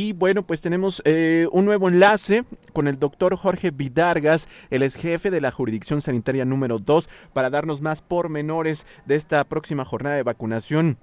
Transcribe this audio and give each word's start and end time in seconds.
Y 0.00 0.12
bueno, 0.12 0.44
pues 0.44 0.60
tenemos 0.60 1.02
eh, 1.04 1.48
un 1.50 1.64
nuevo 1.64 1.88
enlace 1.88 2.44
con 2.72 2.86
el 2.86 3.00
doctor 3.00 3.34
Jorge 3.34 3.72
Vidargas, 3.72 4.48
el 4.70 4.84
ex 4.84 4.94
jefe 4.94 5.28
de 5.28 5.40
la 5.40 5.50
jurisdicción 5.50 6.00
sanitaria 6.00 6.44
número 6.44 6.78
2, 6.78 7.10
para 7.32 7.50
darnos 7.50 7.82
más 7.82 8.00
pormenores 8.00 8.86
de 9.06 9.16
esta 9.16 9.42
próxima 9.42 9.84
jornada 9.84 10.14
de 10.14 10.22
vacunación 10.22 10.98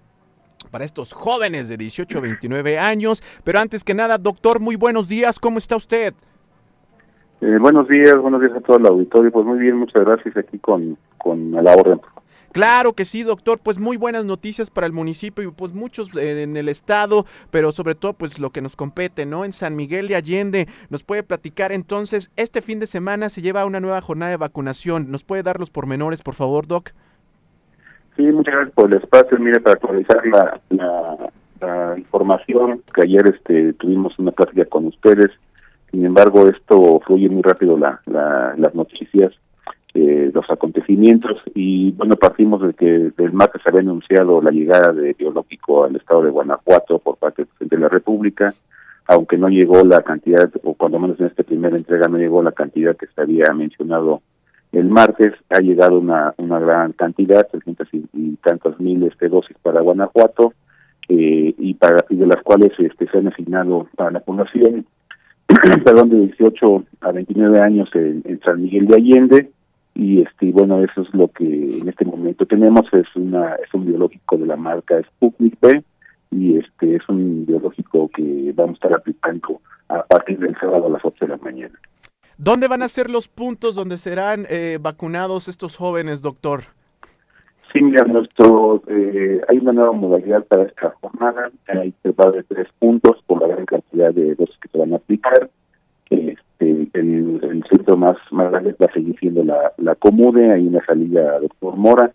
para 0.71 0.85
estos 0.85 1.11
jóvenes 1.11 1.67
de 1.67 1.75
18 1.75 2.17
a 2.17 2.21
29 2.21 2.79
años. 2.79 3.21
Pero 3.43 3.59
antes 3.59 3.83
que 3.83 3.93
nada, 3.93 4.17
doctor, 4.17 4.61
muy 4.61 4.77
buenos 4.77 5.09
días, 5.09 5.39
¿cómo 5.39 5.57
está 5.57 5.75
usted? 5.75 6.13
Eh, 7.41 7.57
buenos 7.59 7.89
días, 7.89 8.15
buenos 8.15 8.39
días 8.39 8.53
a 8.55 8.61
todo 8.61 8.77
el 8.77 8.85
auditorio. 8.85 9.29
Pues 9.29 9.45
muy 9.45 9.59
bien, 9.59 9.75
muchas 9.75 10.05
gracias 10.05 10.37
aquí 10.37 10.57
con, 10.57 10.97
con 11.17 11.51
la 11.51 11.75
orden. 11.75 11.99
Claro 12.55 12.93
que 12.93 13.03
sí, 13.03 13.23
doctor, 13.23 13.59
pues 13.61 13.79
muy 13.79 13.97
buenas 13.97 14.23
noticias 14.23 14.69
para 14.69 14.87
el 14.87 14.93
municipio 14.93 15.43
y 15.43 15.51
pues 15.51 15.73
muchos 15.73 16.15
eh, 16.15 16.43
en 16.43 16.55
el 16.55 16.69
estado, 16.69 17.25
pero 17.51 17.73
sobre 17.73 17.95
todo 17.95 18.13
pues 18.13 18.39
lo 18.39 18.51
que 18.51 18.61
nos 18.61 18.77
compete, 18.77 19.25
¿no? 19.25 19.43
En 19.43 19.51
San 19.51 19.75
Miguel 19.75 20.07
de 20.07 20.15
Allende, 20.15 20.69
nos 20.89 21.03
puede 21.03 21.21
platicar 21.21 21.73
entonces, 21.73 22.31
este 22.37 22.61
fin 22.61 22.79
de 22.79 22.87
semana 22.87 23.27
se 23.27 23.41
lleva 23.41 23.65
una 23.65 23.81
nueva 23.81 23.99
jornada 23.99 24.31
de 24.31 24.37
vacunación, 24.37 25.11
¿nos 25.11 25.25
puede 25.25 25.43
dar 25.43 25.59
los 25.59 25.69
pormenores, 25.69 26.21
por 26.21 26.33
favor, 26.33 26.65
doc? 26.65 26.91
Sí, 28.15 28.21
muchas 28.21 28.53
gracias 28.53 28.73
por 28.73 28.89
el 28.89 29.01
espacio, 29.03 29.37
mire, 29.37 29.59
para 29.59 29.73
actualizar 29.73 30.25
la, 30.25 30.61
la, 31.59 31.97
información, 31.97 32.81
que 32.93 33.01
ayer 33.01 33.35
este 33.35 33.73
tuvimos 33.73 34.17
una 34.17 34.31
plática 34.31 34.63
con 34.63 34.85
ustedes, 34.85 35.29
sin 35.91 36.05
embargo 36.05 36.47
esto 36.47 37.01
fluye 37.05 37.27
muy 37.27 37.41
rápido 37.41 37.77
la, 37.77 37.99
las 38.05 38.73
noticias, 38.73 39.33
eh, 39.95 40.29
los 40.33 40.49
acontecimientos. 40.49 41.41
Y 41.53 41.91
bueno, 41.93 42.17
partimos 42.17 42.61
de 42.61 42.73
que 42.73 43.13
el 43.17 43.31
martes 43.31 43.61
había 43.65 43.79
anunciado 43.79 44.41
la 44.41 44.51
llegada 44.51 44.91
de 44.91 45.13
biológico 45.13 45.85
al 45.85 45.95
estado 45.95 46.23
de 46.23 46.31
Guanajuato 46.31 46.99
por 46.99 47.15
parte 47.15 47.45
de 47.61 47.77
la 47.77 47.87
República, 47.87 48.53
aunque 49.07 49.37
no 49.37 49.47
llegó 49.47 49.85
la 49.85 50.01
cantidad, 50.01 50.51
o 50.63 50.73
cuando 50.73 50.99
menos 50.99 51.17
en 51.21 51.27
esta 51.27 51.43
primera 51.43 51.77
entrega 51.77 52.09
no 52.09 52.17
llegó 52.17 52.43
la 52.43 52.51
cantidad 52.51 52.97
que 52.97 53.07
se 53.07 53.21
había 53.21 53.53
mencionado 53.53 54.21
el 54.73 54.89
martes, 54.89 55.31
ha 55.49 55.59
llegado 55.59 55.97
una, 55.97 56.33
una 56.37 56.59
gran 56.59 56.91
cantidad, 56.91 57.47
300 57.49 57.87
y, 57.93 58.35
tantas 58.43 58.77
miles 58.77 59.17
de 59.17 59.29
dosis 59.29 59.55
para 59.63 59.79
Guanajuato, 59.79 60.53
eh, 61.07 61.55
y, 61.57 61.73
para, 61.75 62.03
y 62.09 62.17
de 62.17 62.27
las 62.27 62.41
cuales 62.43 62.73
este, 62.79 63.07
se 63.07 63.17
han 63.17 63.29
asignado 63.29 63.87
para 63.95 64.11
la 64.11 64.19
población, 64.19 64.85
perdón, 65.85 66.09
de 66.09 66.19
18 66.27 66.83
a 66.99 67.11
29 67.13 67.59
años 67.61 67.89
en 67.93 68.41
San 68.43 68.61
Miguel 68.61 68.87
de 68.87 68.95
Allende, 68.95 69.54
y 69.95 70.21
este 70.21 70.51
bueno 70.51 70.83
eso 70.83 71.01
es 71.01 71.13
lo 71.13 71.29
que 71.29 71.45
en 71.45 71.87
este 71.87 72.05
momento 72.05 72.45
tenemos 72.45 72.85
es 72.93 73.07
una 73.15 73.55
es 73.55 73.73
un 73.73 73.85
biológico 73.85 74.37
de 74.37 74.45
la 74.45 74.57
marca 74.57 75.01
Sputnik 75.01 75.57
B 75.61 75.83
y 76.31 76.57
este 76.57 76.97
es 76.97 77.09
un 77.09 77.45
biológico 77.45 78.09
que 78.09 78.51
vamos 78.53 78.73
a 78.73 78.75
estar 78.75 78.93
aplicando 78.93 79.61
a 79.87 80.03
partir 80.03 80.37
del 80.37 80.55
sábado 80.57 80.87
a 80.87 80.89
las 80.89 81.05
8 81.05 81.25
de 81.25 81.31
la 81.31 81.37
mañana. 81.37 81.79
¿Dónde 82.37 82.67
van 82.67 82.81
a 82.83 82.89
ser 82.89 83.09
los 83.09 83.29
puntos 83.29 83.75
donde 83.75 83.97
serán 83.97 84.45
eh, 84.49 84.77
vacunados 84.81 85.47
estos 85.47 85.77
jóvenes, 85.77 86.21
doctor? 86.21 86.63
Sí, 87.71 87.81
mira, 87.81 88.03
nuestro, 88.05 88.83
eh, 88.87 89.41
hay 89.47 89.57
una 89.59 89.71
nueva 89.71 89.93
modalidad 89.93 90.43
para 90.45 90.63
esta 90.63 90.93
jornada. 90.99 91.51
Hay 91.67 91.93
de 92.03 92.43
tres 92.43 92.67
puntos 92.79 93.23
por 93.27 93.41
la 93.41 93.47
gran 93.47 93.65
cantidad 93.65 94.13
de 94.13 94.35
dosis 94.35 94.57
que 94.57 94.67
se 94.69 94.77
van 94.77 94.93
a 94.93 94.97
aplicar. 94.97 95.49
El, 96.71 97.39
el, 97.41 97.63
centro 97.69 97.97
más, 97.97 98.17
más 98.31 98.51
grande 98.51 98.75
va 98.81 98.87
a 98.87 98.93
seguir 98.93 99.15
siendo 99.19 99.43
la, 99.43 99.73
la 99.77 99.95
Comude, 99.95 100.51
hay 100.51 100.67
una 100.67 100.83
salida 100.85 101.39
Doctor 101.39 101.75
Mora, 101.75 102.11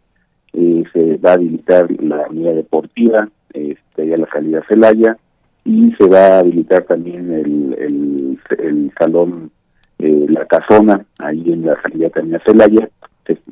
eh, 0.53 0.85
se 0.93 1.17
va 1.19 1.31
a 1.31 1.35
habilitar 1.35 1.91
la 2.03 2.27
unidad 2.29 2.55
deportiva, 2.55 3.29
este, 3.53 4.09
ya 4.09 4.17
la 4.17 4.29
salida 4.31 4.63
Celaya, 4.69 5.17
y 5.65 5.93
se 5.93 6.09
va 6.09 6.27
a 6.27 6.39
habilitar 6.41 6.85
también 6.85 7.33
el, 7.33 7.77
el, 7.79 8.39
el 8.59 8.93
salón 8.99 9.51
eh, 9.99 10.27
La 10.29 10.47
Casona, 10.47 11.05
ahí 11.19 11.53
en 11.53 11.67
la 11.67 11.81
salida 11.83 12.11
también 12.11 12.41
Celaya, 12.45 12.89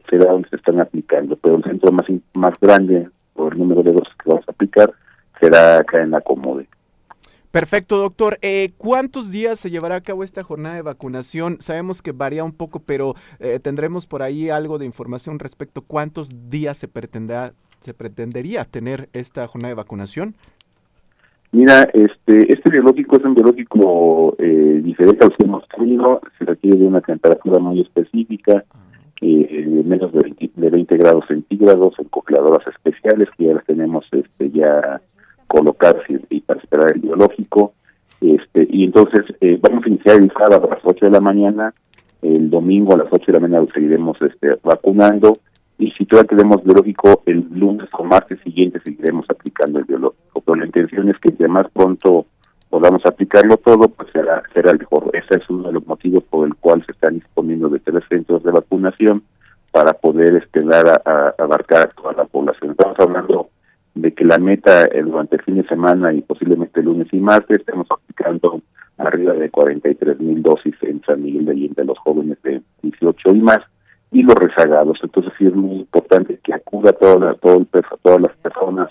será 0.09 0.33
donde 0.33 0.49
se 0.49 0.57
están 0.57 0.81
aplicando, 0.81 1.37
pero 1.37 1.57
el 1.57 1.65
centro 1.65 1.93
más, 1.93 2.07
más 2.35 2.55
grande, 2.61 3.09
por 3.35 3.53
el 3.53 3.59
número 3.59 3.83
de 3.83 3.93
dosis 3.93 4.15
que 4.23 4.31
vamos 4.31 4.45
a 4.49 4.53
aplicar, 4.53 4.93
será 5.41 5.79
acá 5.79 6.03
en 6.03 6.11
la 6.11 6.21
Comode. 6.21 6.67
Perfecto, 7.51 7.97
doctor. 7.97 8.39
Eh, 8.43 8.71
¿Cuántos 8.77 9.31
días 9.31 9.59
se 9.59 9.71
llevará 9.71 9.97
a 9.97 10.01
cabo 10.03 10.23
esta 10.23 10.43
jornada 10.43 10.75
de 10.75 10.83
vacunación? 10.83 11.57
Sabemos 11.61 12.03
que 12.03 12.13
varía 12.13 12.45
un 12.45 12.53
poco, 12.53 12.81
pero 12.81 13.15
eh, 13.41 13.59
tendremos 13.59 14.07
por 14.07 14.23
ahí 14.23 14.51
algo 14.51 14.79
de 14.79 14.85
información 14.85 15.39
respecto 15.39 15.81
a 15.81 15.85
cuántos 15.87 16.51
días 16.51 16.77
se, 16.77 16.89
pretenderá, 16.89 17.55
se 17.81 17.95
pretendería 17.95 18.67
tener 18.67 19.09
esta 19.15 19.47
jornada 19.47 19.71
de 19.71 19.77
vacunación. 19.77 20.35
Mira, 21.51 21.89
este, 21.95 22.53
este 22.53 22.69
biológico 22.69 23.17
es 23.17 23.25
un 23.25 23.35
biológico 23.35 24.37
eh, 24.39 24.81
diferente 24.85 25.25
a 25.25 25.29
los 25.29 25.37
que 25.39 25.45
hemos 25.45 25.67
tenido, 25.69 26.21
se 26.39 26.45
requiere 26.45 26.77
de 26.77 26.87
una 26.87 27.01
temperatura 27.01 27.59
muy 27.59 27.81
específica, 27.81 28.67
eh, 29.23 29.83
menos 29.85 30.13
de 30.13 30.21
20, 30.21 30.51
de 30.55 30.71
20 30.71 30.97
grados 30.99 31.25
centígrados, 31.27 31.95
en 31.99 32.05
cocleadoras 32.09 32.67
especiales 32.67 33.29
que 33.39 33.47
ya 33.47 33.55
las 33.55 33.65
tenemos 33.65 34.05
este, 34.13 34.51
ya 34.51 35.01
colocadas 35.49 36.03
y, 36.31 36.41
para 36.41 36.61
esperar 36.61 36.93
el 36.95 37.01
biológico. 37.01 37.73
Este, 38.21 38.67
y 38.71 38.85
entonces 38.85 39.25
eh, 39.41 39.59
vamos 39.61 39.85
a 39.85 39.89
iniciar 39.89 40.21
el 40.21 40.31
sábado 40.33 40.69
a 40.71 40.75
las 40.75 40.85
8 40.85 41.07
de 41.07 41.13
la 41.13 41.21
mañana, 41.21 41.75
el 42.23 42.51
domingo 42.51 42.95
a 42.95 42.99
las 42.99 43.09
8 43.11 43.25
de 43.27 43.33
la 43.33 43.41
mañana 43.41 43.67
seguiremos 43.73 44.21
este, 44.23 44.57
vacunando 44.63 45.39
y 45.79 45.93
si 45.93 46.05
todavía 46.05 46.37
tenemos 46.37 46.65
biológico 46.65 47.23
el 47.27 47.47
lunes 47.53 47.89
o 47.93 48.05
martes 48.05 48.41
siguiente 48.43 48.81
seguiremos 48.81 49.27
aplicando 49.29 49.79
el 49.79 49.85
biológico. 49.85 50.41
Pero 50.45 50.57
la 50.57 50.67
intención 50.67 51.09
es 51.09 51.19
que 51.19 51.33
ya 51.39 51.49
más 51.49 51.71
pronto 51.71 52.27
podamos 52.69 53.05
aplicarlo 53.07 53.57
todo, 53.57 53.89
pues 53.89 54.11
será, 54.13 54.43
será 54.53 54.73
mejor. 54.75 55.11
Ese 55.13 55.41
es 55.41 55.49
uno 55.49 55.69
de 55.69 55.75
los 55.75 55.87
motivos 55.87 56.25
por 56.25 56.47
el 56.47 56.55
cual 56.57 56.85
se 56.85 56.93
están 56.93 57.15
disponiendo 57.15 57.69
de 57.69 57.79
tres 57.79 58.03
centros 58.09 58.43
de 58.43 58.51
vacunación 58.51 59.23
para 59.71 59.93
poder 59.93 60.35
este, 60.37 60.61
dar 60.63 61.01
a, 61.05 61.35
abarcar 61.39 61.83
a 61.83 61.89
toda 61.89 62.13
la 62.15 62.25
población. 62.25 62.73
Estamos 62.73 62.99
hablando 62.99 63.48
de 64.01 64.15
que 64.15 64.25
la 64.25 64.39
meta 64.39 64.87
eh, 64.87 65.03
durante 65.03 65.37
el 65.37 65.43
fin 65.43 65.57
de 65.57 65.67
semana 65.67 66.13
y 66.13 66.23
posiblemente 66.23 66.83
lunes 66.83 67.09
y 67.13 67.19
martes 67.19 67.59
estamos 67.59 67.87
aplicando 67.91 68.61
arriba 68.97 69.33
de 69.33 69.51
43 69.51 70.21
mil 70.21 70.43
dosis 70.43 70.75
en 70.83 71.03
San 71.05 71.23
Miguel 71.23 71.47
de 71.47 71.53
Allende 71.53 71.83
a 71.83 71.85
los 71.85 71.99
jóvenes 71.99 72.39
de 72.43 72.63
18 72.83 73.35
y 73.35 73.41
más 73.41 73.59
y 74.11 74.23
los 74.23 74.37
rezagados. 74.37 74.99
Entonces 75.03 75.33
sí 75.39 75.47
es 75.47 75.55
muy 75.55 75.81
importante 75.81 76.39
que 76.43 76.55
acuda 76.55 76.93
toda 76.93 77.35
todo 77.35 77.57
el 77.57 77.67
todas 78.03 78.21
las 78.21 78.37
personas 78.37 78.91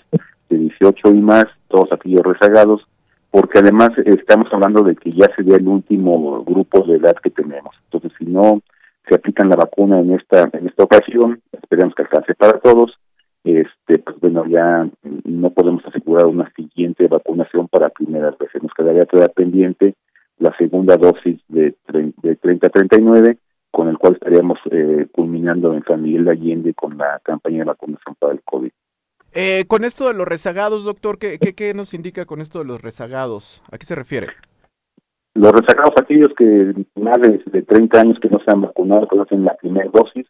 de 0.50 0.58
18 0.58 1.08
y 1.08 1.20
más, 1.20 1.46
todos 1.68 1.90
aquellos 1.92 2.22
rezagados, 2.22 2.86
porque 3.30 3.58
además 3.58 3.90
estamos 4.04 4.48
hablando 4.52 4.82
de 4.82 4.94
que 4.94 5.12
ya 5.12 5.26
sería 5.36 5.56
el 5.56 5.68
último 5.68 6.44
grupo 6.44 6.82
de 6.82 6.96
edad 6.96 7.16
que 7.22 7.30
tenemos. 7.30 7.74
Entonces 7.84 8.12
si 8.18 8.26
no 8.26 8.60
se 9.08 9.14
aplican 9.14 9.48
la 9.48 9.56
vacuna 9.56 10.00
en 10.00 10.12
esta 10.12 10.50
en 10.52 10.68
esta 10.68 10.84
ocasión, 10.84 11.40
esperemos 11.52 11.94
que 11.94 12.02
alcance 12.02 12.34
para 12.34 12.58
todos, 12.58 12.98
este 13.44 13.98
pues 13.98 14.18
bueno 14.20 14.46
ya 14.46 14.88
no 15.24 15.50
podemos 15.50 15.84
asegurar 15.86 16.26
una 16.26 16.52
siguiente 16.54 17.08
vacunación 17.08 17.68
para 17.68 17.88
primeras 17.88 18.36
veces 18.38 18.62
nos 18.62 18.72
quedaría 18.74 19.06
todavía 19.06 19.32
pendiente 19.32 19.94
la 20.38 20.56
segunda 20.56 20.96
dosis 20.96 21.40
de, 21.48 21.74
de 22.22 22.36
30 22.36 22.66
a 22.66 22.70
39 22.70 23.38
con 23.70 23.88
el 23.88 23.98
cual 23.98 24.14
estaríamos 24.14 24.58
eh, 24.70 25.06
culminando 25.12 25.74
en 25.74 25.84
San 25.84 26.02
Miguel 26.02 26.24
de 26.24 26.32
Allende 26.32 26.74
con 26.74 26.96
la 26.96 27.20
campaña 27.22 27.58
de 27.58 27.64
vacunación 27.64 28.14
para 28.18 28.32
el 28.32 28.42
COVID. 28.42 28.70
Eh, 29.32 29.66
con 29.68 29.84
esto 29.84 30.08
de 30.08 30.14
los 30.14 30.26
rezagados, 30.26 30.84
doctor, 30.84 31.18
¿qué, 31.18 31.38
¿qué, 31.38 31.74
nos 31.74 31.92
indica 31.92 32.24
con 32.24 32.40
esto 32.40 32.60
de 32.60 32.64
los 32.64 32.80
rezagados? 32.80 33.62
¿A 33.70 33.78
qué 33.78 33.84
se 33.84 33.94
refiere? 33.94 34.28
Los 35.34 35.52
rezagados, 35.52 35.94
aquellos 35.96 36.30
que 36.36 36.74
más 36.96 37.20
de, 37.20 37.42
de 37.44 37.62
30 37.62 38.00
años 38.00 38.18
que 38.20 38.30
no 38.30 38.38
se 38.40 38.50
han 38.50 38.62
vacunado, 38.62 39.06
que 39.06 39.16
tienen 39.26 39.44
la 39.44 39.56
primera 39.56 39.90
dosis, 39.92 40.26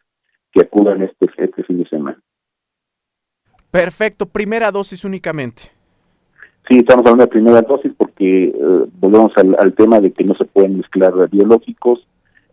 que 0.51 0.61
acudan 0.61 1.01
este, 1.01 1.27
este 1.37 1.63
fin 1.63 1.81
de 1.81 1.89
semana. 1.89 2.21
Perfecto, 3.71 4.25
primera 4.25 4.71
dosis 4.71 5.03
únicamente. 5.05 5.63
Sí, 6.67 6.77
estamos 6.77 7.05
hablando 7.05 7.25
de 7.25 7.31
primera 7.31 7.61
dosis 7.61 7.91
porque 7.97 8.45
eh, 8.45 8.85
volvemos 8.99 9.31
al, 9.37 9.73
tema 9.73 9.99
de 9.99 10.11
que 10.11 10.23
no 10.23 10.35
se 10.35 10.45
pueden 10.45 10.77
mezclar 10.77 11.13
biológicos, 11.29 12.05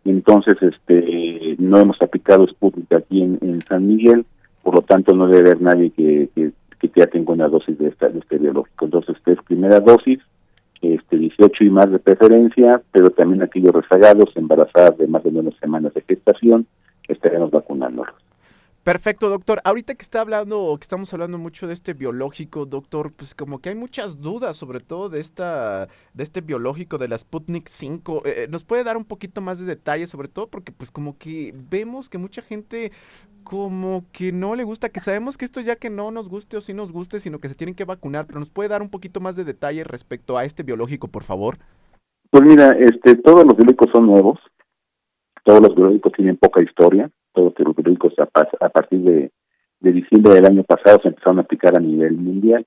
entonces 0.04 0.54
este 0.60 1.56
no 1.58 1.78
hemos 1.78 2.00
aplicado 2.00 2.46
Sputnik 2.46 2.92
aquí 2.94 3.22
en, 3.22 3.60
San 3.68 3.86
Miguel, 3.86 4.24
por 4.62 4.74
lo 4.76 4.82
tanto 4.82 5.14
no 5.14 5.26
debe 5.26 5.50
haber 5.50 5.60
nadie 5.60 5.90
que, 5.90 6.28
que, 6.34 6.52
que 6.78 6.90
ya 6.94 7.06
tenga 7.06 7.32
una 7.32 7.48
dosis 7.48 7.78
de, 7.78 7.88
esta, 7.88 8.08
de 8.08 8.20
este 8.20 8.38
biológico. 8.38 8.86
Entonces, 8.86 9.16
esta 9.16 9.32
es 9.32 9.42
primera 9.42 9.80
dosis, 9.80 10.20
este 10.80 11.18
18 11.18 11.64
y 11.64 11.70
más 11.70 11.90
de 11.90 11.98
preferencia, 11.98 12.82
pero 12.92 13.10
también 13.10 13.42
aquellos 13.42 13.74
rezagados, 13.74 14.34
embarazadas 14.36 14.96
de 14.98 15.06
más 15.06 15.22
de 15.24 15.32
nueve 15.32 15.52
semanas 15.60 15.94
de 15.94 16.02
gestación, 16.02 16.66
estaremos 17.08 17.50
vacunándolos. 17.50 18.15
Perfecto, 18.86 19.28
doctor. 19.28 19.60
Ahorita 19.64 19.96
que 19.96 20.02
está 20.02 20.20
hablando 20.20 20.60
o 20.60 20.78
que 20.78 20.84
estamos 20.84 21.12
hablando 21.12 21.38
mucho 21.38 21.66
de 21.66 21.74
este 21.74 21.92
biológico, 21.92 22.66
doctor, 22.66 23.12
pues 23.12 23.34
como 23.34 23.58
que 23.58 23.70
hay 23.70 23.74
muchas 23.74 24.20
dudas 24.20 24.56
sobre 24.56 24.78
todo 24.78 25.08
de 25.08 25.18
esta 25.18 25.88
de 26.14 26.22
este 26.22 26.40
biológico 26.40 26.96
de 26.96 27.08
la 27.08 27.18
Sputnik 27.18 27.66
5. 27.66 28.22
Eh, 28.24 28.44
eh, 28.44 28.48
¿Nos 28.48 28.62
puede 28.62 28.84
dar 28.84 28.96
un 28.96 29.04
poquito 29.04 29.40
más 29.40 29.58
de 29.58 29.66
detalles 29.66 30.10
sobre 30.10 30.28
todo 30.28 30.46
porque 30.46 30.70
pues 30.70 30.92
como 30.92 31.18
que 31.18 31.52
vemos 31.68 32.08
que 32.08 32.18
mucha 32.18 32.42
gente 32.42 32.92
como 33.42 34.04
que 34.12 34.30
no 34.30 34.54
le 34.54 34.62
gusta, 34.62 34.88
que 34.90 35.00
sabemos 35.00 35.36
que 35.36 35.46
esto 35.46 35.60
ya 35.60 35.74
que 35.74 35.90
no 35.90 36.12
nos 36.12 36.28
guste 36.28 36.56
o 36.56 36.60
sí 36.60 36.72
nos 36.72 36.92
guste, 36.92 37.18
sino 37.18 37.40
que 37.40 37.48
se 37.48 37.56
tienen 37.56 37.74
que 37.74 37.84
vacunar, 37.84 38.28
pero 38.28 38.38
nos 38.38 38.50
puede 38.50 38.68
dar 38.68 38.82
un 38.82 38.90
poquito 38.90 39.18
más 39.18 39.34
de 39.34 39.42
detalle 39.42 39.82
respecto 39.82 40.38
a 40.38 40.44
este 40.44 40.62
biológico, 40.62 41.08
por 41.08 41.24
favor. 41.24 41.58
Pues 42.30 42.44
mira, 42.44 42.70
este 42.78 43.16
todos 43.16 43.44
los 43.44 43.56
biológicos 43.56 43.90
son 43.90 44.06
nuevos. 44.06 44.38
Todos 45.42 45.60
los 45.60 45.74
biológicos 45.74 46.12
tienen 46.12 46.36
poca 46.36 46.62
historia 46.62 47.10
todos 47.36 47.52
los 47.58 47.76
periódicos 47.76 48.14
a, 48.18 48.68
partir 48.70 49.00
de, 49.00 49.30
diciembre 49.80 50.34
del 50.34 50.46
año 50.46 50.64
pasado 50.64 50.98
se 51.02 51.08
empezaron 51.08 51.38
a 51.38 51.42
aplicar 51.42 51.76
a 51.76 51.80
nivel 51.80 52.16
mundial. 52.16 52.66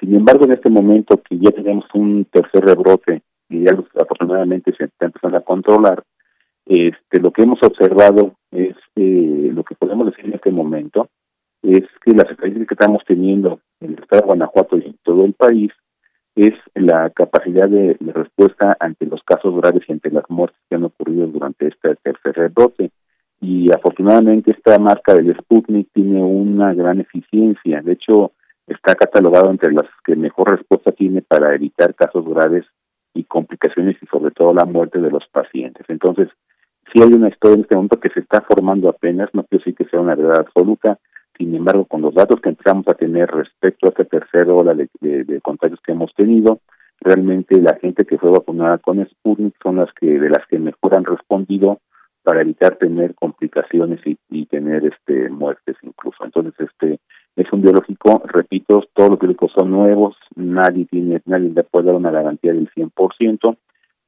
Sin 0.00 0.14
embargo, 0.14 0.44
en 0.44 0.52
este 0.52 0.70
momento 0.70 1.20
que 1.28 1.36
ya 1.36 1.50
tenemos 1.50 1.84
un 1.94 2.24
tercer 2.26 2.64
rebrote 2.64 3.22
y 3.48 3.64
ya 3.64 3.72
afortunadamente 4.00 4.72
se 4.76 4.84
está 4.84 5.06
empezando 5.06 5.38
a 5.38 5.42
controlar, 5.42 6.02
este, 6.64 7.20
lo 7.20 7.32
que 7.32 7.42
hemos 7.42 7.62
observado 7.62 8.36
es, 8.52 8.76
eh, 8.96 9.50
lo 9.52 9.64
que 9.64 9.74
podemos 9.74 10.06
decir 10.06 10.26
en 10.26 10.34
este 10.34 10.52
momento, 10.52 11.08
es 11.62 11.82
que 12.04 12.12
las 12.12 12.30
estadísticas 12.30 12.68
que 12.68 12.74
estamos 12.74 13.02
teniendo 13.04 13.60
en 13.80 13.94
el 13.94 13.98
estado 13.98 14.22
de 14.22 14.26
Guanajuato 14.26 14.78
y 14.78 14.86
en 14.86 14.98
todo 15.02 15.24
el 15.24 15.34
país 15.34 15.72
es 16.36 16.54
la 16.74 17.10
capacidad 17.10 17.68
de, 17.68 17.96
de, 17.98 18.12
respuesta 18.12 18.76
ante 18.78 19.06
los 19.06 19.22
casos 19.24 19.56
graves 19.56 19.82
y 19.88 19.92
ante 19.92 20.10
las 20.10 20.24
muertes 20.28 20.60
que 20.70 20.76
han 20.76 20.84
ocurrido 20.84 21.26
durante 21.26 21.66
este 21.66 21.96
tercer 21.96 22.36
rebrote 22.36 22.92
y 23.40 23.70
afortunadamente 23.72 24.50
esta 24.50 24.78
marca 24.78 25.14
del 25.14 25.36
Sputnik 25.36 25.88
tiene 25.92 26.22
una 26.22 26.74
gran 26.74 27.00
eficiencia. 27.00 27.80
De 27.82 27.92
hecho, 27.92 28.32
está 28.66 28.94
catalogado 28.94 29.50
entre 29.50 29.72
las 29.72 29.86
que 30.04 30.16
mejor 30.16 30.50
respuesta 30.50 30.92
tiene 30.92 31.22
para 31.22 31.54
evitar 31.54 31.94
casos 31.94 32.24
graves 32.28 32.64
y 33.14 33.24
complicaciones 33.24 33.96
y 34.02 34.06
sobre 34.06 34.32
todo 34.32 34.52
la 34.52 34.64
muerte 34.64 35.00
de 35.00 35.10
los 35.10 35.26
pacientes. 35.28 35.84
Entonces, 35.88 36.28
si 36.92 37.02
hay 37.02 37.12
una 37.12 37.28
historia 37.28 37.56
en 37.56 37.60
este 37.62 37.76
momento 37.76 38.00
que 38.00 38.10
se 38.10 38.20
está 38.20 38.40
formando 38.40 38.88
apenas, 38.88 39.28
no 39.32 39.44
quiero 39.44 39.64
decir 39.64 39.74
que 39.74 39.90
sea 39.90 40.00
una 40.00 40.14
verdad 40.14 40.40
absoluta, 40.40 40.98
sin 41.36 41.54
embargo, 41.54 41.84
con 41.84 42.02
los 42.02 42.14
datos 42.14 42.40
que 42.40 42.48
empezamos 42.48 42.88
a 42.88 42.94
tener 42.94 43.30
respecto 43.30 43.86
a 43.86 43.90
esta 43.90 44.04
tercera 44.04 44.52
ola 44.52 44.74
de, 44.74 44.88
de 45.00 45.40
contagios 45.40 45.80
que 45.80 45.92
hemos 45.92 46.12
tenido, 46.14 46.60
realmente 47.00 47.60
la 47.60 47.78
gente 47.80 48.04
que 48.04 48.18
fue 48.18 48.30
vacunada 48.30 48.78
con 48.78 49.04
Sputnik 49.06 49.54
son 49.62 49.76
las 49.76 49.92
que 49.92 50.18
de 50.18 50.30
las 50.30 50.44
que 50.48 50.58
mejor 50.58 50.96
han 50.96 51.04
respondido 51.04 51.78
para 52.28 52.42
evitar 52.42 52.76
tener 52.76 53.14
complicaciones 53.14 54.00
y, 54.04 54.44
tener 54.44 54.84
este 54.84 55.30
muertes 55.30 55.76
incluso. 55.80 56.22
Entonces, 56.26 56.52
este 56.60 57.00
es 57.36 57.50
un 57.54 57.62
biológico, 57.62 58.20
repito, 58.26 58.84
todos 58.92 59.08
los 59.12 59.18
biológicos 59.18 59.52
son 59.52 59.70
nuevos, 59.70 60.14
nadie 60.36 60.84
tiene, 60.84 61.22
nadie 61.24 61.48
le 61.48 61.62
puede 61.62 61.86
dar 61.86 61.94
una 61.94 62.10
garantía 62.10 62.52
del 62.52 62.68
100%, 62.68 63.56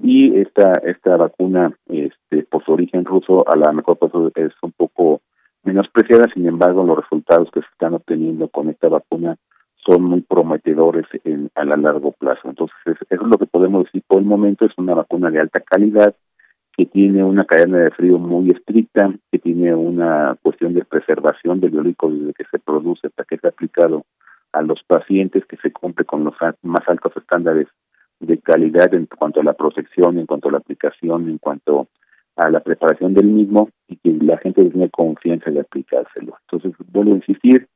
y 0.02 0.38
esta 0.38 0.74
esta 0.84 1.16
vacuna 1.16 1.72
este 1.88 2.42
por 2.42 2.62
su 2.62 2.72
origen 2.72 3.06
ruso 3.06 3.42
a 3.50 3.56
lo 3.56 3.72
mejor 3.72 3.96
pues, 3.96 4.12
es 4.34 4.52
un 4.60 4.72
poco 4.72 5.22
menospreciada 5.62 6.26
sin 6.34 6.46
embargo 6.46 6.84
los 6.84 6.98
resultados 6.98 7.50
que 7.50 7.60
se 7.60 7.68
están 7.72 7.94
obteniendo 7.94 8.48
con 8.48 8.68
esta 8.68 8.88
vacuna 8.88 9.36
son 9.76 10.02
muy 10.02 10.20
prometedores 10.22 11.06
en, 11.24 11.50
a 11.54 11.64
largo 11.64 12.12
plazo 12.12 12.48
entonces 12.48 12.76
eso 12.86 13.04
es 13.10 13.20
lo 13.22 13.36
que 13.36 13.46
podemos 13.46 13.84
decir 13.84 14.02
por 14.06 14.20
el 14.20 14.24
momento 14.24 14.64
es 14.64 14.72
una 14.78 14.94
vacuna 14.94 15.30
de 15.30 15.40
alta 15.40 15.60
calidad 15.60 16.14
que 16.80 16.86
tiene 16.86 17.22
una 17.22 17.44
cadena 17.44 17.76
de 17.76 17.90
frío 17.90 18.18
muy 18.18 18.48
estricta, 18.48 19.12
que 19.30 19.38
tiene 19.38 19.74
una 19.74 20.34
cuestión 20.40 20.72
de 20.72 20.82
preservación 20.82 21.60
del 21.60 21.72
biológico 21.72 22.10
desde 22.10 22.32
que 22.32 22.44
se 22.50 22.58
produce 22.58 23.08
hasta 23.08 23.24
que 23.24 23.34
es 23.34 23.44
aplicado 23.44 24.06
a 24.52 24.62
los 24.62 24.82
pacientes, 24.84 25.44
que 25.44 25.58
se 25.58 25.72
cumple 25.72 26.06
con 26.06 26.24
los 26.24 26.32
más 26.62 26.88
altos 26.88 27.12
estándares 27.18 27.66
de 28.18 28.38
calidad 28.38 28.94
en 28.94 29.04
cuanto 29.04 29.42
a 29.42 29.44
la 29.44 29.52
protección, 29.52 30.16
en 30.16 30.24
cuanto 30.24 30.48
a 30.48 30.52
la 30.52 30.56
aplicación, 30.56 31.28
en 31.28 31.36
cuanto 31.36 31.88
a 32.36 32.48
la 32.48 32.60
preparación 32.60 33.12
del 33.12 33.26
mismo 33.26 33.68
y 33.86 33.96
que 33.96 34.12
la 34.24 34.38
gente 34.38 34.64
tiene 34.64 34.88
confianza 34.88 35.50
de 35.50 35.60
aplicárselo. 35.60 36.38
Entonces, 36.50 36.72
vuelvo 36.90 37.12
a 37.12 37.16
insistir, 37.16 37.68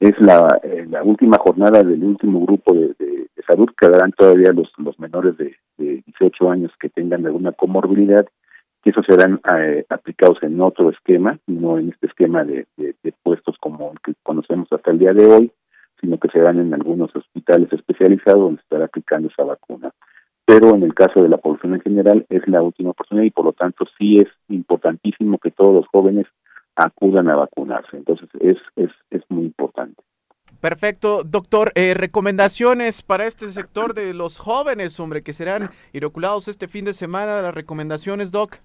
es 0.00 0.20
la, 0.20 0.60
eh, 0.62 0.86
última 1.02 1.38
jornada 1.38 1.82
del 1.82 2.04
último 2.04 2.44
grupo 2.44 2.74
de, 2.74 2.88
de, 2.98 3.26
salud 3.46 3.70
que 3.74 3.88
darán 3.88 4.12
todavía 4.12 4.52
los, 4.52 4.70
los 4.76 5.00
menores 5.00 5.36
de, 5.38 5.56
de 5.78 6.02
18 6.04 6.50
años 6.50 6.70
que 6.78 6.90
tengan 6.90 7.24
alguna 7.24 7.52
comorbilidad 7.52 8.26
que 8.82 8.90
esos 8.90 9.04
serán 9.06 9.40
eh, 9.58 9.84
aplicados 9.88 10.42
en 10.42 10.60
otro 10.60 10.90
esquema, 10.90 11.38
no 11.46 11.78
en 11.78 11.90
este 11.90 12.06
esquema 12.06 12.44
de, 12.44 12.66
puestos 13.22 13.56
como 13.60 13.92
el 13.92 14.00
que 14.00 14.14
conocemos 14.22 14.68
hasta 14.72 14.90
el 14.90 14.98
día 14.98 15.12
de 15.12 15.26
hoy, 15.26 15.52
sino 16.00 16.18
que 16.18 16.28
serán 16.28 16.58
en 16.58 16.72
algunos 16.72 17.14
hospitales 17.14 17.70
especializados 17.72 18.40
donde 18.40 18.62
estará 18.62 18.86
aplicando 18.86 19.28
esa 19.28 19.44
vacuna. 19.44 19.90
Pero 20.46 20.74
en 20.74 20.82
el 20.82 20.94
caso 20.94 21.22
de 21.22 21.28
la 21.28 21.36
población 21.36 21.74
en 21.74 21.80
general 21.82 22.26
es 22.30 22.46
la 22.48 22.62
última 22.62 22.90
oportunidad 22.90 23.26
y 23.26 23.30
por 23.30 23.44
lo 23.44 23.52
tanto 23.52 23.84
sí 23.98 24.18
es 24.18 24.28
importantísimo 24.48 25.38
que 25.38 25.50
todos 25.50 25.74
los 25.74 25.86
jóvenes 25.88 26.26
acudan 26.74 27.28
a 27.28 27.36
vacunarse. 27.36 27.98
Entonces 27.98 28.28
es, 28.40 28.56
es, 28.76 28.90
es 29.10 29.22
muy 29.28 29.44
importante. 29.44 30.02
Perfecto, 30.60 31.22
doctor. 31.24 31.72
Eh, 31.74 31.94
recomendaciones 31.94 33.02
para 33.02 33.26
este 33.26 33.50
sector 33.52 33.94
de 33.94 34.12
los 34.12 34.38
jóvenes, 34.38 34.98
hombre, 35.00 35.22
que 35.22 35.32
serán 35.32 35.70
inoculados 35.92 36.48
este 36.48 36.68
fin 36.68 36.84
de 36.84 36.92
semana. 36.92 37.40
Las 37.40 37.54
recomendaciones, 37.54 38.30
doc 38.30 38.56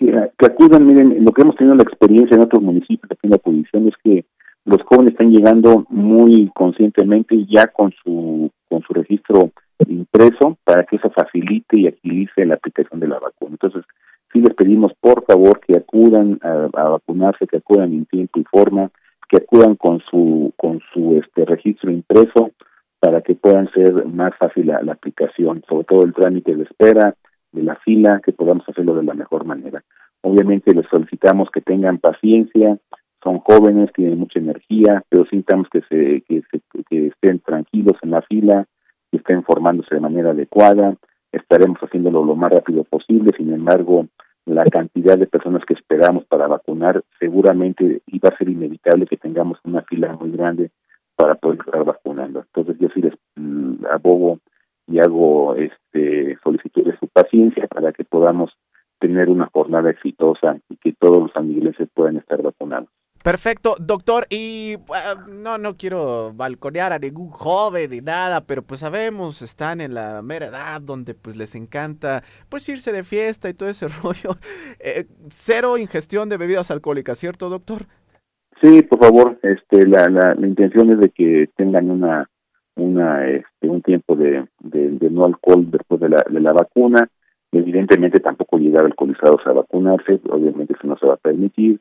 que, 0.00 0.46
acudan, 0.46 0.86
miren, 0.86 1.24
lo 1.24 1.32
que 1.32 1.42
hemos 1.42 1.56
tenido 1.56 1.76
la 1.76 1.82
experiencia 1.82 2.34
en 2.34 2.42
otros 2.42 2.62
municipios 2.62 3.10
aquí 3.10 3.20
en 3.24 3.30
la 3.30 3.38
posición 3.38 3.88
es 3.88 3.94
que 4.02 4.24
los 4.64 4.82
jóvenes 4.84 5.12
están 5.12 5.30
llegando 5.30 5.84
muy 5.90 6.50
conscientemente 6.54 7.44
ya 7.46 7.66
con 7.66 7.92
su 8.02 8.50
con 8.68 8.82
su 8.82 8.94
registro 8.94 9.50
impreso 9.88 10.56
para 10.64 10.84
que 10.84 10.96
eso 10.96 11.10
facilite 11.10 11.80
y 11.80 11.88
agilice 11.88 12.46
la 12.46 12.54
aplicación 12.54 13.00
de 13.00 13.08
la 13.08 13.18
vacuna. 13.18 13.52
Entonces, 13.52 13.84
sí 14.32 14.40
les 14.40 14.54
pedimos 14.54 14.92
por 15.00 15.24
favor 15.24 15.60
que 15.60 15.76
acudan 15.76 16.38
a, 16.42 16.88
vacunarse, 16.88 17.46
que 17.46 17.56
acudan 17.56 17.92
en 17.92 18.06
tiempo 18.06 18.38
y 18.38 18.44
forma, 18.44 18.90
que 19.28 19.38
acudan 19.38 19.76
con 19.76 20.00
su 20.10 20.52
con 20.56 20.80
su 20.94 21.16
este 21.16 21.44
registro 21.44 21.90
impreso 21.90 22.52
para 23.00 23.22
que 23.22 23.34
puedan 23.34 23.70
ser 23.72 24.06
más 24.06 24.32
fácil 24.38 24.66
la 24.66 24.92
aplicación, 24.92 25.62
sobre 25.68 25.84
todo 25.84 26.04
el 26.04 26.14
trámite 26.14 26.54
de 26.54 26.64
espera, 26.64 27.14
de 27.52 27.62
la 27.62 27.76
fila, 27.76 28.20
que 28.24 28.32
podamos 28.32 28.68
hacerlo 28.68 28.94
de 28.94 29.04
la 29.04 29.14
mejor 29.14 29.44
manera. 29.44 29.82
Obviamente 30.22 30.74
les 30.74 30.86
solicitamos 30.88 31.50
que 31.50 31.60
tengan 31.60 31.98
paciencia, 31.98 32.78
son 33.22 33.38
jóvenes, 33.38 33.92
tienen 33.94 34.18
mucha 34.18 34.38
energía, 34.38 35.02
pero 35.08 35.26
sintamos 35.26 35.68
que, 35.70 35.82
se, 35.82 36.22
que, 36.22 36.42
que 36.88 37.06
estén 37.08 37.40
tranquilos 37.40 37.96
en 38.02 38.10
la 38.10 38.22
fila, 38.22 38.66
que 39.10 39.18
estén 39.18 39.42
formándose 39.42 39.94
de 39.94 40.00
manera 40.00 40.30
adecuada, 40.30 40.96
estaremos 41.32 41.78
haciéndolo 41.80 42.24
lo 42.24 42.36
más 42.36 42.52
rápido 42.52 42.84
posible, 42.84 43.32
sin 43.36 43.52
embargo, 43.52 44.06
la 44.46 44.64
cantidad 44.64 45.18
de 45.18 45.26
personas 45.26 45.64
que 45.64 45.74
esperamos 45.74 46.24
para 46.24 46.46
vacunar 46.46 47.02
seguramente 47.18 48.02
iba 48.06 48.28
a 48.28 48.36
ser 48.36 48.48
inevitable 48.48 49.06
que 49.06 49.16
tengamos 49.16 49.58
una 49.64 49.82
fila 49.82 50.12
muy 50.14 50.32
grande 50.32 50.70
para 51.14 51.34
poder 51.34 51.60
estar 51.64 51.84
vacunando. 51.84 52.40
Entonces 52.40 52.76
yo 52.80 52.88
sí 52.94 53.02
les 53.02 53.14
mm, 53.36 53.86
abogo 53.90 54.40
y 54.90 54.98
hago 54.98 55.54
este 55.54 56.36
solicitud 56.42 56.84
de 56.84 56.98
su 56.98 57.06
paciencia 57.08 57.66
para 57.68 57.92
que 57.92 58.04
podamos 58.04 58.50
tener 58.98 59.28
una 59.28 59.48
jornada 59.52 59.90
exitosa 59.90 60.58
y 60.68 60.76
que 60.76 60.92
todos 60.92 61.18
los 61.18 61.32
sanmiguelenses 61.32 61.88
puedan 61.94 62.16
estar 62.16 62.42
vacunados. 62.42 62.88
Perfecto, 63.22 63.74
doctor, 63.78 64.26
y 64.30 64.76
no, 65.28 65.58
no 65.58 65.76
quiero 65.76 66.32
balconear 66.34 66.94
a 66.94 66.98
ningún 66.98 67.28
joven 67.28 67.90
ni 67.90 68.00
nada, 68.00 68.40
pero 68.40 68.62
pues 68.62 68.80
sabemos, 68.80 69.42
están 69.42 69.82
en 69.82 69.92
la 69.92 70.22
mera 70.22 70.46
edad 70.46 70.80
donde 70.80 71.14
pues 71.14 71.36
les 71.36 71.54
encanta 71.54 72.22
pues 72.48 72.66
irse 72.70 72.92
de 72.92 73.04
fiesta 73.04 73.50
y 73.50 73.54
todo 73.54 73.68
ese 73.68 73.88
rollo. 74.02 74.38
Eh, 74.78 75.04
cero 75.28 75.76
ingestión 75.76 76.30
de 76.30 76.38
bebidas 76.38 76.70
alcohólicas, 76.70 77.18
¿cierto, 77.18 77.50
doctor? 77.50 77.82
Sí, 78.62 78.82
por 78.82 79.00
favor, 79.00 79.38
este, 79.42 79.86
la, 79.86 80.08
la, 80.08 80.34
la 80.34 80.46
intención 80.46 80.90
es 80.90 81.00
de 81.00 81.10
que 81.10 81.50
tengan 81.56 81.90
una 81.90 82.30
una 82.76 83.26
este, 83.28 83.68
un 83.68 83.82
tiempo 83.82 84.16
de, 84.16 84.46
no 85.10 85.24
alcohol 85.24 85.70
después 85.70 86.00
de 86.00 86.08
la, 86.08 86.24
de 86.28 86.40
la 86.40 86.52
vacuna. 86.52 87.08
Evidentemente 87.52 88.20
tampoco 88.20 88.58
llegar 88.58 88.84
alcoholizados 88.84 89.44
a 89.46 89.52
vacunarse, 89.52 90.20
obviamente 90.30 90.74
eso 90.74 90.86
no 90.86 90.96
se 90.96 91.06
va 91.06 91.14
a 91.14 91.16
permitir, 91.16 91.80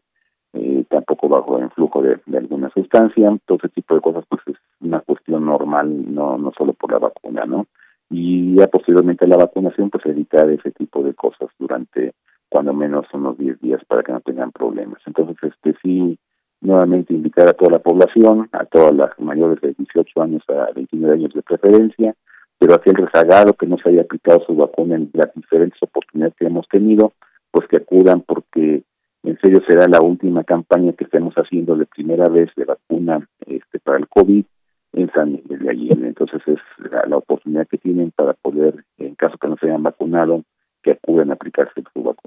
eh, 0.54 0.84
tampoco 0.90 1.30
bajo 1.30 1.60
el 1.60 1.70
flujo 1.70 2.02
de, 2.02 2.20
alguna 2.36 2.72
sustancia, 2.72 3.38
todo 3.46 3.60
ese 3.60 3.70
tipo 3.70 3.94
de 3.94 4.02
cosas 4.02 4.24
pues 4.28 4.42
es 4.48 4.56
una 4.82 5.00
cuestión 5.02 5.46
normal, 5.46 6.12
no, 6.12 6.40
no 6.40 6.52
solo 6.58 6.74
por 6.74 6.92
la 6.92 6.98
vacuna, 6.98 7.46
¿no? 7.46 7.68
Y 8.10 8.56
ya 8.56 8.68
posteriormente 8.68 9.28
la 9.28 9.38
vacunación 9.38 9.92
pues 9.92 10.04
evitar 10.08 10.50
ese 10.50 10.72
tipo 10.72 11.04
de 11.04 11.14
cosas 11.14 11.50
durante 11.60 12.14
cuando 12.50 12.74
menos 12.74 13.06
unos 13.14 13.38
10 13.38 13.62
días 13.62 13.86
para 13.86 14.02
que 14.02 14.12
no 14.12 14.22
tengan 14.22 14.52
problemas. 14.52 15.00
Entonces, 15.06 15.38
este 15.44 15.76
sí, 15.84 16.18
nuevamente 16.62 17.14
invitar 17.14 17.48
a 17.48 17.54
toda 17.54 17.72
la 17.72 17.80
población, 17.80 18.50
a 18.52 18.66
todas 18.66 18.94
las 18.94 19.18
mayores 19.20 19.62
de 19.62 19.74
18 19.74 20.22
años 20.22 20.44
a 20.50 20.72
29 20.74 21.16
años 21.16 21.34
de 21.34 21.42
preferencia, 21.42 22.16
pero 22.58 22.74
aquel 22.74 22.96
rezagado 22.96 23.54
que 23.54 23.66
no 23.66 23.78
se 23.78 23.90
haya 23.90 24.02
aplicado 24.02 24.44
su 24.46 24.56
vacuna 24.56 24.96
en 24.96 25.10
las 25.14 25.34
diferentes 25.34 25.82
oportunidades 25.82 26.36
que 26.38 26.46
hemos 26.46 26.68
tenido, 26.68 27.14
pues 27.52 27.68
que 27.68 27.78
acudan 27.78 28.22
porque 28.22 28.84
en 29.24 29.38
serio 29.40 29.62
será 29.68 29.88
la 29.88 30.02
última 30.02 30.44
campaña 30.44 30.94
que 30.94 31.04
estemos 31.06 31.34
haciendo 31.36 31.76
de 31.76 31.86
primera 31.86 32.30
vez 32.30 32.50
de 32.56 32.66
vacuna 32.66 33.28
este, 33.46 33.80
para 33.80 33.98
el 33.98 34.08
COVID 34.08 34.46
en 34.94 35.12
San 35.12 35.34
Miguel 35.34 35.60
de 35.60 35.70
Allende. 35.70 36.08
Entonces 36.08 36.42
es 36.48 36.60
la, 37.08 37.18
oportunidad 37.18 37.68
que 37.68 37.78
tienen 37.78 38.12
para 38.12 38.34
poder, 38.34 38.86
en 38.98 39.16
caso 39.16 39.38
que 39.38 39.48
no 39.48 39.58
se 39.58 39.68
hayan 39.68 39.84
vacunado, 39.84 40.44
que 40.84 40.92
acudan 40.92 41.32
a 41.32 41.34
aplicarse 41.34 41.84
su 41.94 42.04
vacuna. 42.04 42.19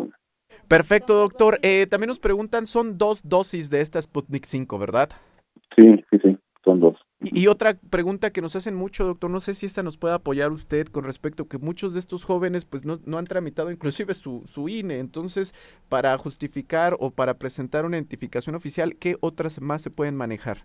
Perfecto, 0.72 1.12
doctor. 1.12 1.58
Eh, 1.60 1.86
también 1.86 2.08
nos 2.08 2.18
preguntan, 2.18 2.64
son 2.64 2.96
dos 2.96 3.28
dosis 3.28 3.68
de 3.68 3.82
esta 3.82 4.00
Sputnik 4.00 4.46
5, 4.46 4.78
¿verdad? 4.78 5.10
Sí, 5.76 6.02
sí, 6.10 6.18
sí, 6.24 6.38
son 6.64 6.80
dos. 6.80 6.96
Y, 7.20 7.46
otra 7.48 7.74
pregunta 7.90 8.30
que 8.30 8.40
nos 8.40 8.56
hacen 8.56 8.74
mucho, 8.74 9.04
doctor, 9.04 9.28
no 9.28 9.40
sé 9.40 9.52
si 9.52 9.66
esta 9.66 9.82
nos 9.82 9.98
puede 9.98 10.14
apoyar 10.14 10.50
usted 10.50 10.86
con 10.86 11.04
respecto 11.04 11.42
a 11.42 11.46
que 11.46 11.58
muchos 11.58 11.92
de 11.92 12.00
estos 12.00 12.24
jóvenes 12.24 12.64
pues 12.64 12.86
no, 12.86 12.96
no 13.04 13.18
han 13.18 13.26
tramitado 13.26 13.70
inclusive 13.70 14.14
su, 14.14 14.44
su 14.46 14.70
INE, 14.70 14.98
entonces 14.98 15.52
para 15.90 16.16
justificar 16.16 16.96
o 16.98 17.10
para 17.10 17.34
presentar 17.34 17.84
una 17.84 17.98
identificación 17.98 18.56
oficial, 18.56 18.96
¿qué 18.96 19.16
otras 19.20 19.60
más 19.60 19.82
se 19.82 19.90
pueden 19.90 20.16
manejar? 20.16 20.64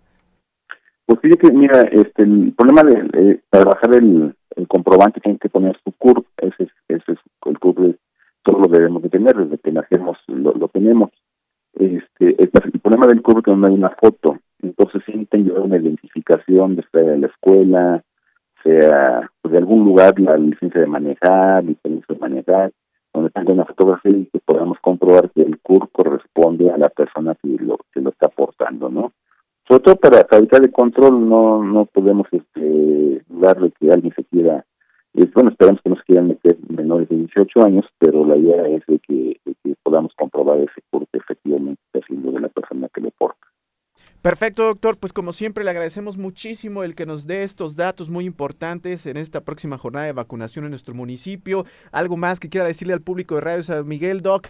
Pues 1.04 1.20
fíjate, 1.20 1.52
mira, 1.52 1.82
este, 1.82 2.22
el 2.22 2.54
problema 2.56 2.82
de 2.82 3.32
eh, 3.32 3.40
para 3.50 3.64
bajar 3.66 3.92
el, 3.92 4.34
comprobante 4.68 5.20
tienen 5.20 5.38
que 5.38 5.50
poner 5.50 5.78
su 5.84 5.92
CURP, 5.92 6.26
ese, 6.38 6.70
ese 6.88 7.12
es 7.12 7.18
el 7.44 7.58
CURP, 7.58 7.98
todo 8.48 8.60
lo 8.60 8.68
debemos 8.68 9.02
de 9.02 9.10
tener, 9.10 9.36
desde 9.36 9.58
que 9.58 9.72
nacemos 9.72 10.16
lo, 10.26 10.68
tenemos. 10.68 11.10
Este, 11.74 12.42
el, 12.42 12.48
problema 12.80 13.06
del 13.06 13.20
CURP 13.20 13.38
es 13.38 13.44
que 13.44 13.54
no 13.54 13.66
hay 13.66 13.74
una 13.74 13.90
foto, 13.90 14.38
entonces 14.62 15.02
necesitan 15.06 15.44
llevar 15.44 15.62
una 15.62 15.76
identificación, 15.76 16.76
de 16.76 16.84
sea 16.90 17.16
la 17.16 17.26
escuela, 17.26 18.02
sea 18.62 19.30
pues, 19.42 19.52
de 19.52 19.58
algún 19.58 19.84
lugar, 19.84 20.18
la 20.18 20.38
licencia 20.38 20.80
de 20.80 20.86
manejar, 20.86 21.62
licencia 21.64 22.14
de 22.14 22.18
manejar, 22.18 22.72
donde 23.12 23.30
tenga 23.30 23.52
una 23.52 23.66
fotografía 23.66 24.12
y 24.12 24.26
que 24.26 24.38
podamos 24.38 24.78
comprobar 24.80 25.30
que 25.30 25.42
el 25.42 25.58
CUR 25.60 25.90
corresponde 25.90 26.70
a 26.70 26.78
la 26.78 26.88
persona 26.88 27.34
que 27.42 27.48
lo, 27.48 27.78
que 27.92 28.00
lo 28.00 28.10
está 28.10 28.26
aportando, 28.26 28.88
¿no? 28.88 29.12
Sobre 29.66 29.82
todo 29.82 29.96
para 29.96 30.24
falta 30.24 30.58
de 30.58 30.72
control 30.72 31.28
no 31.28 31.62
no 31.62 31.84
podemos 31.84 32.26
este 32.32 33.22
darle 33.28 33.70
que 33.78 33.92
alguien 33.92 34.14
se 34.14 34.24
quiera 34.24 34.64
y 35.14 35.26
bueno 35.26 35.50
esperamos 35.50 35.80
que 35.82 35.90
no 35.90 35.96
se 35.96 36.02
quieran 36.02 36.28
meter 36.28 36.56
menores 36.68 37.08
de 37.08 37.16
18 37.16 37.62
años 37.62 37.84
pero 37.98 38.26
la 38.26 38.36
idea 38.36 38.66
es 38.68 38.82
de 38.86 38.98
que, 39.00 39.40
podamos 39.82 40.12
comprobar 40.16 40.58
ese 40.58 40.82
CUR 40.90 41.06
que 41.10 41.18
efectivamente 41.18 41.80
está 41.86 42.06
siendo 42.06 42.30
de 42.30 42.40
la 42.40 42.48
persona 42.48 42.88
que 42.92 43.00
lo 43.00 43.10
porta 43.12 43.48
Perfecto, 44.22 44.64
doctor. 44.64 44.96
Pues 44.98 45.12
como 45.12 45.32
siempre 45.32 45.64
le 45.64 45.70
agradecemos 45.70 46.18
muchísimo 46.18 46.82
el 46.82 46.96
que 46.96 47.06
nos 47.06 47.26
dé 47.26 47.44
estos 47.44 47.76
datos 47.76 48.10
muy 48.10 48.26
importantes 48.26 49.06
en 49.06 49.16
esta 49.16 49.42
próxima 49.42 49.78
jornada 49.78 50.06
de 50.06 50.12
vacunación 50.12 50.64
en 50.64 50.72
nuestro 50.72 50.92
municipio. 50.92 51.64
¿Algo 51.92 52.16
más 52.16 52.40
que 52.40 52.48
quiera 52.48 52.66
decirle 52.66 52.94
al 52.94 53.00
público 53.00 53.36
de 53.36 53.42
Radio 53.42 53.62
San 53.62 53.86
Miguel, 53.86 54.20
Doc? 54.20 54.48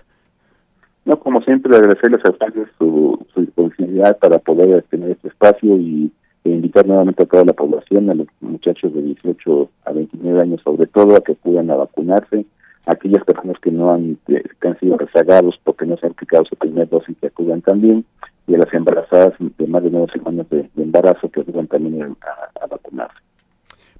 No, 1.05 1.21
como 1.21 1.43
siempre, 1.43 1.77
agradecerles 1.77 2.25
a 2.25 2.31
ustedes 2.31 2.69
su, 2.79 3.25
su 3.33 3.41
disponibilidad 3.43 4.19
para 4.19 4.39
poder 4.39 4.83
tener 4.85 5.11
este 5.11 5.29
espacio 5.29 5.77
y 5.77 6.13
e 6.45 6.51
invitar 6.51 6.87
nuevamente 6.87 7.23
a 7.23 7.27
toda 7.27 7.45
la 7.45 7.53
población, 7.53 8.11
a 8.11 8.15
los 8.15 8.27
muchachos 8.41 8.93
de 8.95 9.03
18 9.03 9.71
a 9.85 9.93
29 9.93 10.41
años 10.41 10.61
sobre 10.63 10.87
todo, 10.87 11.17
a 11.17 11.21
que 11.21 11.35
puedan 11.35 11.71
a 11.71 11.77
vacunarse, 11.77 12.47
aquellas 12.87 13.25
personas 13.25 13.59
que 13.61 13.71
no 13.71 13.93
han, 13.93 14.19
que 14.27 14.69
han 14.69 14.79
sido 14.79 14.97
rezagados 14.97 15.61
porque 15.63 15.85
no 15.85 15.97
se 15.97 16.07
han 16.07 16.13
aplicado 16.13 16.45
su 16.45 16.57
primer 16.57 16.89
dosis 16.89 17.17
que 17.21 17.27
acudan 17.27 17.61
también, 17.61 18.05
y 18.47 18.55
a 18.55 18.59
las 18.59 18.73
embarazadas 18.73 19.35
de 19.39 19.67
más 19.67 19.83
de 19.83 19.91
nueve 19.91 20.07
semanas 20.13 20.49
de, 20.49 20.69
embarazo 20.77 21.29
que 21.31 21.41
acudan 21.41 21.67
también 21.67 22.03
a. 22.03 22.38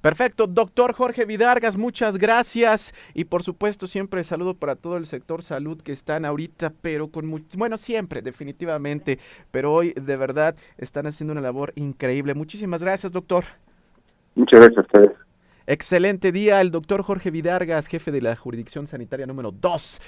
Perfecto, 0.01 0.47
doctor 0.47 0.93
Jorge 0.93 1.25
Vidargas, 1.25 1.75
muchas 1.75 2.17
gracias 2.17 2.93
y 3.13 3.25
por 3.25 3.43
supuesto 3.43 3.85
siempre 3.85 4.23
saludo 4.23 4.53
para 4.53 4.77
todo 4.77 4.95
el 4.95 5.05
sector 5.05 5.43
salud 5.43 5.81
que 5.81 5.91
están 5.91 6.23
ahorita, 6.23 6.71
pero 6.81 7.09
con 7.09 7.25
mucho, 7.25 7.57
bueno, 7.57 7.75
siempre, 7.75 8.21
definitivamente, 8.21 9.19
pero 9.51 9.73
hoy 9.73 9.93
de 9.93 10.15
verdad 10.15 10.55
están 10.77 11.05
haciendo 11.05 11.33
una 11.33 11.41
labor 11.41 11.73
increíble. 11.75 12.33
Muchísimas 12.33 12.81
gracias, 12.81 13.11
doctor. 13.11 13.43
Muchas 14.35 14.61
gracias 14.61 14.77
a 14.77 14.81
ustedes. 14.81 15.29
Excelente 15.71 16.31
día, 16.31 16.61
el 16.61 16.71
doctor 16.71 17.03
Jorge 17.03 17.29
Vidargas, 17.29 17.85
jefe 17.85 18.09
de 18.09 18.21
la 18.21 18.35
jurisdicción 18.35 18.87
sanitaria 18.87 19.27
número 19.27 19.51
2, 19.51 20.01